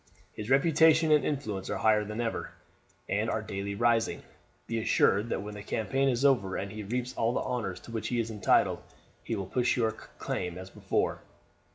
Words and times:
His 0.33 0.49
reputation 0.49 1.11
and 1.11 1.23
influence 1.23 1.69
are 1.69 1.77
higher 1.77 2.03
than 2.03 2.19
ever, 2.21 2.49
and 3.07 3.29
are 3.29 3.43
daily 3.43 3.75
rising; 3.75 4.23
be 4.65 4.79
assured 4.79 5.29
that 5.29 5.43
when 5.43 5.53
the 5.53 5.61
campaign 5.61 6.09
is 6.09 6.25
over, 6.25 6.55
and 6.57 6.71
he 6.71 6.81
reaps 6.81 7.13
all 7.13 7.33
the 7.35 7.39
honours 7.39 7.79
to 7.81 7.91
which 7.91 8.07
he 8.07 8.19
is 8.19 8.31
entitled, 8.31 8.81
he 9.23 9.35
will 9.35 9.45
push 9.45 9.77
your 9.77 9.91
claim 9.91 10.57
as 10.57 10.71
before.'" 10.71 11.21